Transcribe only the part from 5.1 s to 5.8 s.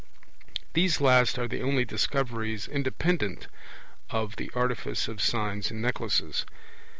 signs and